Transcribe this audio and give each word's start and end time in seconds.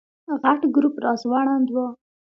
غټ 0.41 0.61
ګروپ 0.75 0.95
راځوړند 1.05 1.67
و. 1.71 1.77